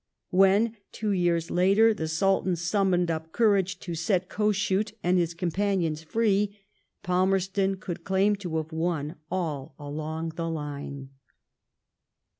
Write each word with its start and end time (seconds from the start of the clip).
When, 0.31 0.77
two 0.91 1.11
years 1.11 1.51
later, 1.51 1.93
the 1.93 2.07
Sultan 2.07 2.55
summoned 2.55 3.11
up 3.11 3.31
courage 3.31 3.79
to 3.81 3.93
set 3.93 4.29
Kossuth 4.29 4.93
and 5.03 5.19
hi& 5.19 5.27
companions 5.37 6.01
free, 6.01 6.57
Palmerston 7.03 7.77
could 7.77 8.03
claim 8.03 8.35
to 8.37 8.57
have 8.57 8.71
won 8.71 9.17
all 9.29 9.75
along 9.77 10.29
the 10.37 10.49
line. 10.49 11.11